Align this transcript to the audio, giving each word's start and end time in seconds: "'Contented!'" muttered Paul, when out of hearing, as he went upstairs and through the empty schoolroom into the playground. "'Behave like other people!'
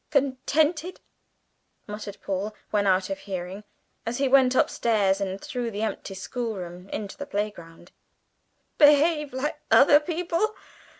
"'Contented!'" 0.09 0.99
muttered 1.85 2.17
Paul, 2.23 2.55
when 2.71 2.87
out 2.87 3.11
of 3.11 3.19
hearing, 3.19 3.63
as 4.03 4.17
he 4.17 4.27
went 4.27 4.55
upstairs 4.55 5.21
and 5.21 5.39
through 5.39 5.69
the 5.69 5.83
empty 5.83 6.15
schoolroom 6.15 6.89
into 6.89 7.15
the 7.19 7.27
playground. 7.27 7.91
"'Behave 8.79 9.31
like 9.31 9.59
other 9.69 9.99
people!' 9.99 10.55